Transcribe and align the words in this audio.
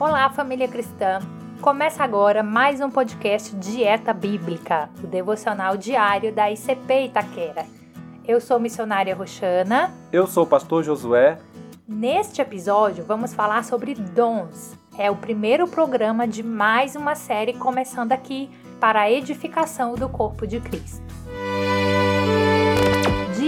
Olá, 0.00 0.30
família 0.30 0.68
cristã! 0.68 1.18
Começa 1.60 2.04
agora 2.04 2.40
mais 2.40 2.80
um 2.80 2.88
podcast 2.88 3.52
Dieta 3.56 4.14
Bíblica, 4.14 4.88
o 5.02 5.08
devocional 5.08 5.76
diário 5.76 6.32
da 6.32 6.48
ICP 6.48 7.06
Itaquera. 7.06 7.66
Eu 8.24 8.40
sou 8.40 8.60
missionária 8.60 9.12
Roxana. 9.12 9.92
Eu 10.12 10.28
sou 10.28 10.44
o 10.44 10.46
pastor 10.46 10.84
Josué. 10.84 11.40
Neste 11.84 12.40
episódio, 12.40 13.04
vamos 13.04 13.34
falar 13.34 13.64
sobre 13.64 13.92
dons. 13.92 14.78
É 14.96 15.10
o 15.10 15.16
primeiro 15.16 15.66
programa 15.66 16.28
de 16.28 16.44
mais 16.44 16.94
uma 16.94 17.16
série 17.16 17.54
começando 17.54 18.12
aqui 18.12 18.48
para 18.78 19.00
a 19.00 19.10
edificação 19.10 19.96
do 19.96 20.08
corpo 20.08 20.46
de 20.46 20.60
Cristo. 20.60 21.02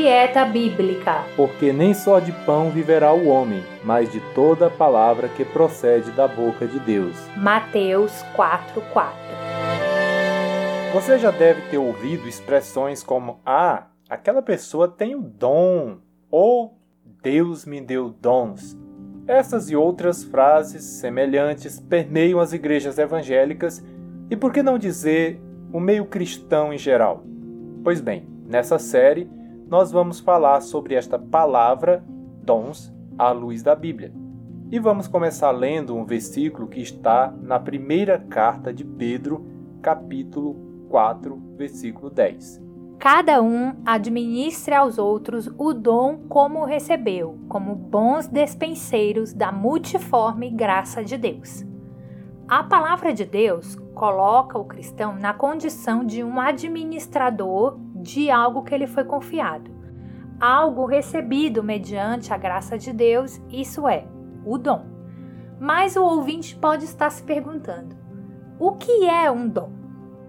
Dieta 0.01 0.47
Bíblica. 0.47 1.27
Porque 1.37 1.75
nem 1.75 1.93
só 1.93 2.21
de 2.21 2.33
pão 2.47 2.71
viverá 2.71 3.13
o 3.13 3.29
homem, 3.29 3.63
mas 3.85 4.11
de 4.11 4.19
toda 4.35 4.69
a 4.69 4.71
palavra 4.71 5.29
que 5.29 5.45
procede 5.45 6.11
da 6.13 6.27
boca 6.27 6.67
de 6.67 6.79
Deus. 6.81 7.15
Mateus 7.37 8.11
4:4. 8.35 9.13
Você 10.95 11.19
já 11.19 11.31
deve 11.31 11.61
ter 11.69 11.77
ouvido 11.77 12.27
expressões 12.27 13.03
como: 13.03 13.41
"Ah, 13.45 13.89
aquela 14.09 14.41
pessoa 14.41 14.89
tem 14.89 15.15
o 15.15 15.21
dom" 15.21 15.99
ou 16.31 16.79
"Deus 17.23 17.67
me 17.67 17.79
deu 17.79 18.09
dons". 18.09 18.79
Essas 19.27 19.69
e 19.69 19.77
outras 19.77 20.25
frases 20.25 20.83
semelhantes 20.83 21.79
permeiam 21.79 22.41
as 22.41 22.55
igrejas 22.55 22.99
evangélicas 22.99 23.85
e 24.31 24.35
por 24.35 24.51
que 24.51 24.63
não 24.63 24.79
dizer 24.79 25.39
o 25.71 25.79
meio 25.79 26.07
cristão 26.07 26.73
em 26.73 26.79
geral? 26.79 27.23
Pois 27.85 28.01
bem, 28.01 28.27
nessa 28.47 28.79
série 28.79 29.29
nós 29.71 29.93
vamos 29.93 30.19
falar 30.19 30.61
sobre 30.63 30.97
esta 30.97 31.17
palavra, 31.17 32.05
dons, 32.43 32.93
à 33.17 33.31
luz 33.31 33.63
da 33.63 33.77
Bíblia. 33.77 34.13
E 34.69 34.81
vamos 34.81 35.07
começar 35.07 35.53
lendo 35.53 35.95
um 35.95 36.05
versículo 36.05 36.67
que 36.67 36.81
está 36.81 37.33
na 37.41 37.61
primeira 37.61 38.19
carta 38.19 38.75
de 38.75 38.85
Pedro, 38.85 39.47
capítulo 39.81 40.57
4, 40.89 41.41
versículo 41.57 42.11
10. 42.11 42.61
Cada 42.99 43.41
um 43.41 43.77
administre 43.87 44.75
aos 44.75 44.99
outros 44.99 45.49
o 45.57 45.73
dom 45.73 46.19
como 46.29 46.65
recebeu, 46.65 47.39
como 47.49 47.77
bons 47.77 48.27
despenseiros 48.27 49.33
da 49.33 49.53
multiforme 49.53 50.51
graça 50.51 51.05
de 51.05 51.17
Deus. 51.17 51.65
A 52.49 52.65
palavra 52.65 53.15
de 53.15 53.25
Deus 53.25 53.77
coloca 53.95 54.59
o 54.59 54.65
cristão 54.65 55.15
na 55.15 55.33
condição 55.33 56.05
de 56.05 56.25
um 56.25 56.41
administrador 56.41 57.79
de 58.03 58.31
algo 58.31 58.63
que 58.63 58.77
lhe 58.77 58.87
foi 58.87 59.05
confiado, 59.05 59.71
algo 60.41 60.87
recebido 60.87 61.63
mediante 61.63 62.33
a 62.33 62.37
graça 62.37 62.79
de 62.79 62.93
Deus, 62.93 63.41
isso 63.51 63.87
é, 63.87 64.07
o 64.45 64.57
dom. 64.57 64.87
Mas 65.59 65.97
o 65.97 66.03
ouvinte 66.03 66.57
pode 66.57 66.85
estar 66.85 67.11
se 67.11 67.23
perguntando: 67.23 67.95
o 68.59 68.73
que 68.73 69.07
é 69.07 69.31
um 69.31 69.47
dom? 69.47 69.71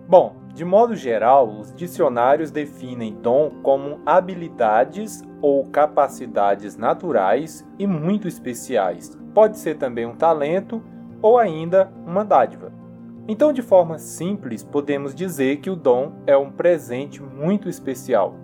Bom, 0.07 0.35
de 0.53 0.65
modo 0.65 0.93
geral, 0.95 1.47
os 1.47 1.73
dicionários 1.73 2.51
definem 2.51 3.15
dom 3.15 3.51
como 3.63 4.01
habilidades 4.05 5.23
ou 5.41 5.65
capacidades 5.67 6.75
naturais 6.75 7.65
e 7.79 7.87
muito 7.87 8.27
especiais. 8.27 9.17
Pode 9.33 9.57
ser 9.57 9.77
também 9.77 10.05
um 10.05 10.15
talento 10.15 10.83
ou 11.21 11.37
ainda 11.37 11.89
uma 12.05 12.25
dádiva. 12.25 12.80
Então, 13.27 13.53
de 13.53 13.61
forma 13.61 13.99
simples, 13.99 14.63
podemos 14.63 15.13
dizer 15.13 15.57
que 15.57 15.69
o 15.69 15.75
dom 15.75 16.13
é 16.25 16.35
um 16.35 16.51
presente 16.51 17.21
muito 17.21 17.69
especial. 17.69 18.35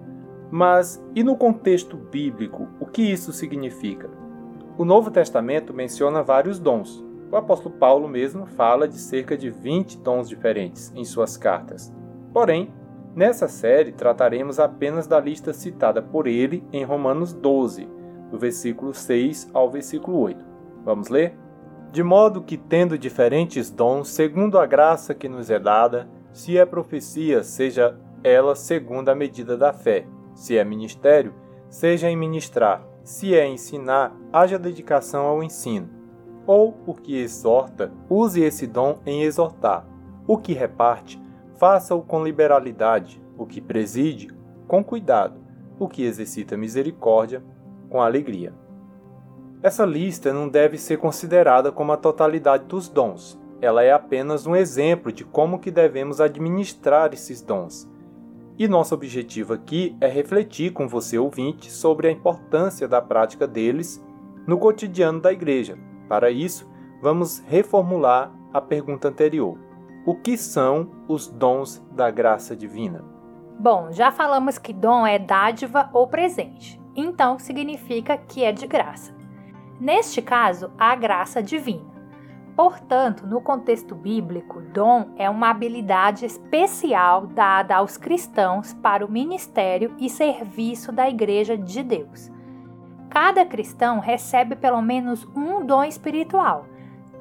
Mas 0.52 1.04
e 1.16 1.24
no 1.24 1.36
contexto 1.36 1.98
bíblico, 1.98 2.68
o 2.80 2.86
que 2.86 3.02
isso 3.02 3.34
significa? 3.34 4.10
O 4.78 4.86
Novo 4.86 5.12
Testamento 5.12 5.74
menciona 5.74 6.24
vários 6.24 6.60
dons. 6.60 7.04
O 7.32 7.36
apóstolo 7.36 7.76
Paulo 7.76 8.08
mesmo 8.08 8.46
fala 8.46 8.88
de 8.88 8.98
cerca 8.98 9.36
de 9.36 9.50
20 9.50 9.98
dons 9.98 10.30
diferentes 10.30 10.94
em 10.96 11.04
suas 11.04 11.36
cartas. 11.36 11.94
Porém, 12.32 12.72
nessa 13.14 13.48
série 13.48 13.92
trataremos 13.92 14.60
apenas 14.60 15.08
da 15.08 15.20
lista 15.20 15.52
citada 15.52 16.02
por 16.02 16.28
ele 16.28 16.64
em 16.72 16.86
Romanos 16.86 17.34
12, 17.34 17.90
do 18.32 18.38
versículo 18.38 18.94
6 18.94 19.50
ao 19.54 19.70
versículo 19.70 20.20
8. 20.20 20.46
Vamos 20.86 21.10
ler? 21.10 21.38
De 21.92 22.04
modo 22.04 22.42
que, 22.42 22.58
tendo 22.58 22.98
diferentes 22.98 23.72
dons, 23.72 24.10
segundo 24.10 24.60
a 24.60 24.66
graça 24.66 25.16
que 25.16 25.30
nos 25.30 25.50
é 25.50 25.58
dada, 25.58 26.08
se 26.32 26.58
é 26.58 26.66
profecia, 26.66 27.44
seja 27.44 27.98
ela 28.24 28.56
segundo 28.56 29.10
a 29.10 29.16
medida 29.16 29.58
da 29.58 29.72
fé, 29.72 30.06
se 30.36 30.58
é 30.58 30.64
ministério, 30.64 31.34
seja 31.70 32.10
em 32.10 32.16
ministrar, 32.16 32.86
se 33.04 33.34
é 33.34 33.48
ensinar, 33.48 34.16
haja 34.32 34.60
dedicação 34.60 35.26
ao 35.26 35.42
ensino. 35.42 35.90
Ou 36.46 36.78
o 36.86 36.94
que 36.94 37.18
exorta, 37.18 37.92
use 38.10 38.42
esse 38.42 38.68
dom 38.68 39.00
em 39.06 39.24
exortar. 39.24 39.86
O 40.28 40.38
que 40.38 40.54
reparte, 40.54 41.22
faça-o 41.56 42.02
com 42.02 42.24
liberalidade. 42.24 43.22
O 43.38 43.46
que 43.46 43.62
preside, 43.62 44.30
com 44.68 44.84
cuidado. 44.84 45.40
O 45.80 45.88
que 45.88 46.04
exercita 46.04 46.58
misericórdia, 46.58 47.44
com 47.90 48.02
alegria. 48.02 48.54
Essa 49.62 49.86
lista 49.86 50.32
não 50.32 50.48
deve 50.48 50.78
ser 50.78 50.98
considerada 50.98 51.72
como 51.72 51.92
a 51.92 51.98
totalidade 51.98 52.66
dos 52.66 52.88
dons. 52.88 53.40
Ela 53.60 53.84
é 53.84 53.92
apenas 53.92 54.46
um 54.46 54.56
exemplo 54.56 55.12
de 55.12 55.26
como 55.26 55.58
que 55.58 55.72
devemos 55.72 56.22
administrar 56.22 57.12
esses 57.12 57.42
dons. 57.42 57.90
E 58.58 58.68
nosso 58.68 58.94
objetivo 58.94 59.54
aqui 59.54 59.98
é 60.00 60.08
refletir 60.08 60.74
com 60.74 60.88
você 60.88 61.18
ouvinte 61.18 61.72
sobre 61.72 62.08
a 62.08 62.12
importância 62.12 62.88
da 62.88 63.02
prática 63.02 63.48
deles 63.48 64.04
no 64.46 64.60
cotidiano 64.60 65.20
da 65.20 65.34
igreja. 65.34 65.78
Para 66.08 66.30
isso, 66.30 66.70
vamos 67.02 67.40
reformular 67.40 68.32
a 68.54 68.62
pergunta 68.62 69.08
anterior. 69.08 69.58
O 70.06 70.16
que 70.16 70.38
são 70.38 70.92
os 71.08 71.28
dons 71.28 71.84
da 71.92 72.12
graça 72.12 72.56
divina? 72.56 73.04
Bom, 73.60 73.92
já 73.92 74.12
falamos 74.12 74.60
que 74.60 74.72
dom 74.72 75.06
é 75.06 75.18
dádiva 75.18 75.90
ou 75.92 76.08
presente, 76.08 76.80
então 76.96 77.40
significa 77.40 78.16
que 78.16 78.44
é 78.44 78.52
de 78.52 78.68
graça. 78.68 79.17
Neste 79.80 80.22
caso, 80.22 80.72
a 80.78 80.96
graça 80.96 81.42
divina. 81.42 81.98
Portanto, 82.56 83.28
no 83.28 83.40
contexto 83.40 83.94
bíblico, 83.94 84.60
dom 84.74 85.12
é 85.16 85.30
uma 85.30 85.52
habilidade 85.52 86.26
especial 86.26 87.28
dada 87.28 87.76
aos 87.76 87.98
cristãos 87.98 88.74
para 88.74 89.06
o 89.06 89.12
ministério 89.12 89.94
e 90.00 90.10
serviço 90.10 90.92
da 90.92 91.08
Igreja 91.08 91.56
de 91.56 91.84
Deus. 91.84 92.32
Cada 93.12 93.46
cristão 93.46 94.00
recebe 94.00 94.56
pelo 94.56 94.82
menos 94.82 95.24
um 95.36 95.64
dom 95.64 95.84
espiritual, 95.84 96.66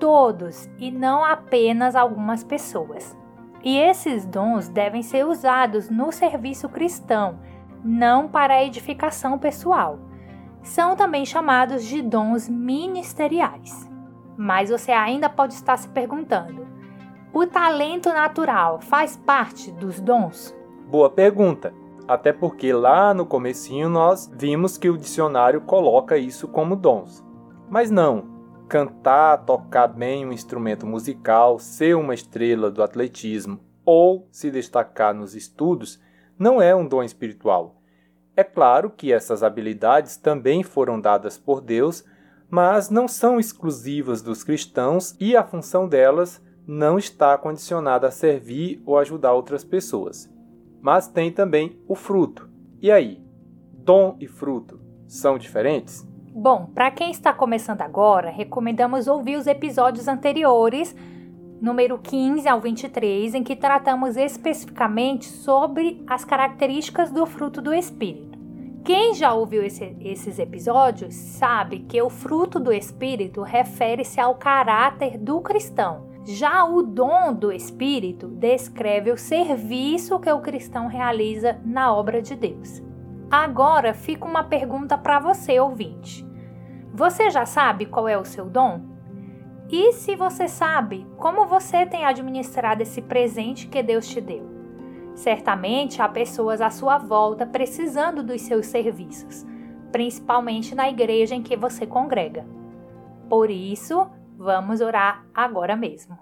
todos 0.00 0.70
e 0.78 0.90
não 0.90 1.22
apenas 1.22 1.94
algumas 1.94 2.42
pessoas. 2.42 3.14
E 3.62 3.76
esses 3.76 4.24
dons 4.24 4.70
devem 4.70 5.02
ser 5.02 5.26
usados 5.26 5.90
no 5.90 6.10
serviço 6.10 6.66
cristão, 6.70 7.38
não 7.84 8.26
para 8.26 8.54
a 8.54 8.64
edificação 8.64 9.38
pessoal 9.38 9.98
são 10.66 10.96
também 10.96 11.24
chamados 11.24 11.84
de 11.84 12.02
dons 12.02 12.48
ministeriais. 12.48 13.88
Mas 14.36 14.68
você 14.68 14.92
ainda 14.92 15.30
pode 15.30 15.54
estar 15.54 15.76
se 15.76 15.88
perguntando: 15.88 16.66
o 17.32 17.46
talento 17.46 18.08
natural 18.08 18.80
faz 18.80 19.16
parte 19.16 19.70
dos 19.70 20.00
dons? 20.00 20.54
Boa 20.90 21.08
pergunta. 21.08 21.72
Até 22.06 22.32
porque 22.32 22.72
lá 22.72 23.12
no 23.14 23.26
comecinho 23.26 23.88
nós 23.88 24.30
vimos 24.32 24.76
que 24.76 24.88
o 24.88 24.98
dicionário 24.98 25.60
coloca 25.62 26.16
isso 26.16 26.46
como 26.46 26.76
dons. 26.76 27.24
Mas 27.68 27.90
não. 27.90 28.36
Cantar, 28.68 29.44
tocar 29.44 29.86
bem 29.86 30.26
um 30.26 30.32
instrumento 30.32 30.86
musical, 30.86 31.58
ser 31.58 31.96
uma 31.96 32.14
estrela 32.14 32.70
do 32.70 32.82
atletismo 32.82 33.60
ou 33.84 34.28
se 34.30 34.50
destacar 34.50 35.14
nos 35.14 35.36
estudos 35.36 36.00
não 36.36 36.60
é 36.60 36.74
um 36.74 36.86
dom 36.86 37.02
espiritual 37.02 37.76
é 38.36 38.44
claro 38.44 38.90
que 38.90 39.12
essas 39.12 39.42
habilidades 39.42 40.18
também 40.18 40.62
foram 40.62 41.00
dadas 41.00 41.38
por 41.38 41.62
Deus, 41.62 42.04
mas 42.50 42.90
não 42.90 43.08
são 43.08 43.40
exclusivas 43.40 44.20
dos 44.20 44.44
cristãos 44.44 45.16
e 45.18 45.34
a 45.34 45.42
função 45.42 45.88
delas 45.88 46.40
não 46.66 46.98
está 46.98 47.38
condicionada 47.38 48.08
a 48.08 48.10
servir 48.10 48.82
ou 48.84 48.98
ajudar 48.98 49.32
outras 49.32 49.64
pessoas. 49.64 50.30
Mas 50.82 51.08
tem 51.08 51.32
também 51.32 51.80
o 51.88 51.94
fruto. 51.94 52.48
E 52.80 52.92
aí? 52.92 53.24
Dom 53.72 54.16
e 54.20 54.26
fruto 54.26 54.80
são 55.06 55.38
diferentes? 55.38 56.06
Bom, 56.34 56.66
para 56.74 56.90
quem 56.90 57.10
está 57.10 57.32
começando 57.32 57.80
agora, 57.80 58.28
recomendamos 58.28 59.06
ouvir 59.06 59.36
os 59.36 59.46
episódios 59.46 60.06
anteriores, 60.06 60.94
número 61.60 61.98
15 61.98 62.48
ao 62.48 62.60
23, 62.60 63.34
em 63.34 63.42
que 63.42 63.56
tratamos 63.56 64.16
especificamente 64.16 65.26
sobre 65.26 66.02
as 66.06 66.24
características 66.24 67.10
do 67.10 67.24
fruto 67.26 67.60
do 67.60 67.72
Espírito. 67.72 68.38
Quem 68.84 69.14
já 69.14 69.32
ouviu 69.32 69.64
esse, 69.64 69.96
esses 70.00 70.38
episódios 70.38 71.14
sabe 71.14 71.80
que 71.80 72.00
o 72.00 72.08
fruto 72.08 72.60
do 72.60 72.72
Espírito 72.72 73.42
refere-se 73.42 74.20
ao 74.20 74.36
caráter 74.36 75.18
do 75.18 75.40
cristão. 75.40 76.06
Já 76.24 76.64
o 76.64 76.82
dom 76.82 77.32
do 77.32 77.50
Espírito 77.50 78.28
descreve 78.28 79.10
o 79.10 79.18
serviço 79.18 80.20
que 80.20 80.30
o 80.30 80.40
cristão 80.40 80.86
realiza 80.86 81.58
na 81.64 81.92
obra 81.92 82.22
de 82.22 82.36
Deus. 82.36 82.82
Agora 83.30 83.92
fica 83.92 84.24
uma 84.24 84.44
pergunta 84.44 84.96
para 84.96 85.18
você, 85.18 85.58
ouvinte. 85.58 86.24
Você 86.92 87.28
já 87.28 87.44
sabe 87.44 87.86
qual 87.86 88.08
é 88.08 88.16
o 88.16 88.24
seu 88.24 88.46
dom? 88.46 88.95
E 89.68 89.92
se 89.92 90.14
você 90.14 90.46
sabe 90.46 91.04
como 91.16 91.46
você 91.46 91.84
tem 91.84 92.04
administrado 92.04 92.82
esse 92.82 93.02
presente 93.02 93.66
que 93.66 93.82
Deus 93.82 94.06
te 94.06 94.20
deu? 94.20 94.48
Certamente 95.14 96.00
há 96.00 96.08
pessoas 96.08 96.60
à 96.60 96.70
sua 96.70 96.98
volta 96.98 97.44
precisando 97.44 98.22
dos 98.22 98.42
seus 98.42 98.66
serviços, 98.66 99.44
principalmente 99.90 100.74
na 100.74 100.88
igreja 100.88 101.34
em 101.34 101.42
que 101.42 101.56
você 101.56 101.86
congrega. 101.86 102.46
Por 103.28 103.50
isso, 103.50 104.06
vamos 104.36 104.80
orar 104.80 105.26
agora 105.34 105.74
mesmo. 105.74 106.16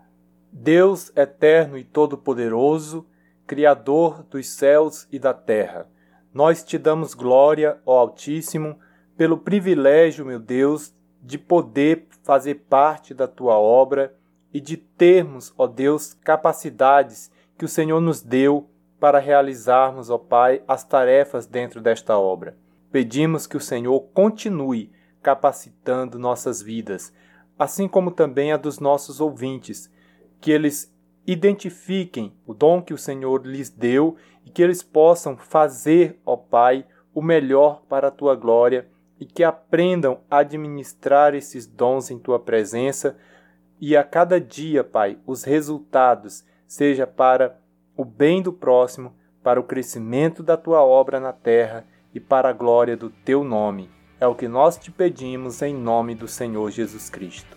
Deus 0.50 1.12
eterno 1.14 1.76
e 1.76 1.84
todo-poderoso, 1.84 3.06
Criador 3.46 4.22
dos 4.22 4.48
céus 4.48 5.06
e 5.12 5.18
da 5.18 5.34
terra, 5.34 5.86
nós 6.32 6.64
te 6.64 6.78
damos 6.78 7.12
glória, 7.12 7.78
ó 7.84 7.98
Altíssimo, 7.98 8.78
pelo 9.16 9.36
privilégio, 9.36 10.24
meu 10.24 10.40
Deus, 10.40 10.94
de 11.24 11.38
poder 11.38 12.06
fazer 12.22 12.66
parte 12.68 13.14
da 13.14 13.26
tua 13.26 13.58
obra 13.58 14.14
e 14.52 14.60
de 14.60 14.76
termos, 14.76 15.54
ó 15.56 15.66
Deus, 15.66 16.12
capacidades 16.12 17.30
que 17.56 17.64
o 17.64 17.68
Senhor 17.68 18.00
nos 18.00 18.20
deu 18.20 18.68
para 19.00 19.18
realizarmos, 19.18 20.10
ó 20.10 20.18
Pai, 20.18 20.62
as 20.68 20.84
tarefas 20.84 21.46
dentro 21.46 21.80
desta 21.80 22.18
obra. 22.18 22.56
Pedimos 22.92 23.46
que 23.46 23.56
o 23.56 23.60
Senhor 23.60 23.98
continue 24.12 24.92
capacitando 25.22 26.18
nossas 26.18 26.60
vidas, 26.60 27.12
assim 27.58 27.88
como 27.88 28.10
também 28.10 28.52
a 28.52 28.58
dos 28.58 28.78
nossos 28.78 29.18
ouvintes, 29.18 29.90
que 30.40 30.50
eles 30.52 30.94
identifiquem 31.26 32.34
o 32.46 32.52
dom 32.52 32.82
que 32.82 32.92
o 32.92 32.98
Senhor 32.98 33.46
lhes 33.46 33.70
deu 33.70 34.16
e 34.44 34.50
que 34.50 34.62
eles 34.62 34.82
possam 34.82 35.38
fazer, 35.38 36.20
ó 36.24 36.36
Pai, 36.36 36.86
o 37.14 37.22
melhor 37.22 37.82
para 37.88 38.08
a 38.08 38.10
tua 38.10 38.34
glória 38.36 38.86
e 39.18 39.24
que 39.24 39.44
aprendam 39.44 40.20
a 40.30 40.38
administrar 40.38 41.34
esses 41.34 41.66
dons 41.66 42.10
em 42.10 42.18
tua 42.18 42.38
presença 42.38 43.16
e 43.80 43.96
a 43.96 44.04
cada 44.04 44.40
dia, 44.40 44.82
Pai, 44.82 45.18
os 45.26 45.44
resultados 45.44 46.44
seja 46.66 47.06
para 47.06 47.58
o 47.96 48.04
bem 48.04 48.40
do 48.40 48.52
próximo, 48.52 49.14
para 49.42 49.60
o 49.60 49.64
crescimento 49.64 50.42
da 50.42 50.56
tua 50.56 50.82
obra 50.82 51.20
na 51.20 51.32
terra 51.32 51.84
e 52.14 52.20
para 52.20 52.48
a 52.48 52.52
glória 52.52 52.96
do 52.96 53.10
teu 53.10 53.44
nome. 53.44 53.90
É 54.18 54.26
o 54.26 54.34
que 54.34 54.48
nós 54.48 54.78
te 54.78 54.90
pedimos 54.90 55.60
em 55.60 55.74
nome 55.74 56.14
do 56.14 56.26
Senhor 56.26 56.70
Jesus 56.70 57.10
Cristo. 57.10 57.56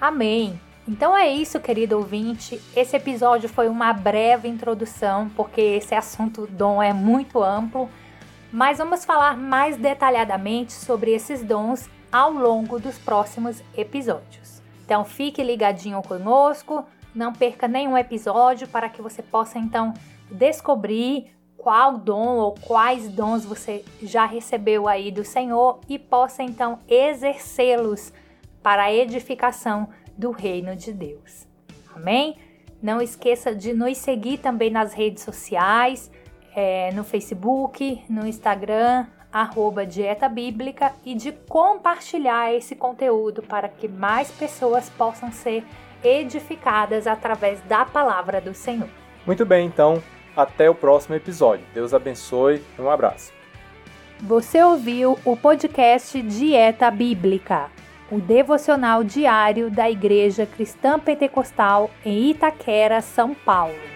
Amém. 0.00 0.60
Então 0.86 1.16
é 1.16 1.28
isso, 1.28 1.58
querido 1.58 1.96
ouvinte. 1.96 2.60
Esse 2.76 2.96
episódio 2.96 3.48
foi 3.48 3.68
uma 3.68 3.92
breve 3.92 4.48
introdução, 4.48 5.28
porque 5.30 5.60
esse 5.60 5.94
assunto 5.94 6.46
dom 6.46 6.82
é 6.82 6.92
muito 6.92 7.42
amplo 7.42 7.90
mas 8.52 8.78
vamos 8.78 9.04
falar 9.04 9.36
mais 9.36 9.76
detalhadamente 9.76 10.72
sobre 10.72 11.12
esses 11.12 11.42
dons 11.42 11.88
ao 12.10 12.32
longo 12.32 12.78
dos 12.78 12.98
próximos 12.98 13.62
episódios. 13.76 14.62
Então 14.84 15.04
fique 15.04 15.42
ligadinho 15.42 16.02
conosco, 16.02 16.84
não 17.14 17.32
perca 17.32 17.68
nenhum 17.68 17.96
episódio 17.96 18.66
para 18.68 18.88
que 18.88 19.02
você 19.02 19.22
possa 19.22 19.58
então 19.58 19.92
descobrir 20.30 21.30
qual 21.56 21.98
dom 21.98 22.36
ou 22.36 22.54
quais 22.54 23.08
dons 23.08 23.44
você 23.44 23.84
já 24.02 24.24
recebeu 24.24 24.88
aí 24.88 25.10
do 25.10 25.24
Senhor 25.24 25.80
e 25.88 25.98
possa 25.98 26.42
então 26.42 26.78
exercê-los 26.88 28.12
para 28.62 28.84
a 28.84 28.92
edificação 28.92 29.88
do 30.16 30.30
reino 30.30 30.74
de 30.74 30.92
Deus. 30.92 31.46
Amém? 31.94 32.36
Não 32.80 33.02
esqueça 33.02 33.54
de 33.54 33.74
nos 33.74 33.98
seguir 33.98 34.38
também 34.38 34.70
nas 34.70 34.94
redes 34.94 35.24
sociais 35.24 36.10
é, 36.60 36.90
no 36.92 37.04
Facebook, 37.04 38.02
no 38.10 38.26
Instagram, 38.26 39.06
arroba 39.32 39.86
Dieta 39.86 40.28
Bíblica 40.28 40.92
e 41.06 41.14
de 41.14 41.30
compartilhar 41.30 42.52
esse 42.52 42.74
conteúdo 42.74 43.44
para 43.44 43.68
que 43.68 43.86
mais 43.86 44.28
pessoas 44.32 44.90
possam 44.90 45.30
ser 45.30 45.64
edificadas 46.02 47.06
através 47.06 47.60
da 47.60 47.84
palavra 47.84 48.40
do 48.40 48.52
Senhor. 48.54 48.88
Muito 49.24 49.46
bem, 49.46 49.68
então, 49.68 50.02
até 50.34 50.68
o 50.68 50.74
próximo 50.74 51.14
episódio. 51.14 51.64
Deus 51.72 51.94
abençoe 51.94 52.60
e 52.76 52.82
um 52.82 52.90
abraço. 52.90 53.32
Você 54.18 54.60
ouviu 54.60 55.16
o 55.24 55.36
podcast 55.36 56.20
Dieta 56.20 56.90
Bíblica, 56.90 57.70
o 58.10 58.18
devocional 58.18 59.04
diário 59.04 59.70
da 59.70 59.88
Igreja 59.88 60.44
Cristã 60.44 60.98
Pentecostal 60.98 61.88
em 62.04 62.30
Itaquera, 62.30 63.00
São 63.00 63.32
Paulo. 63.32 63.87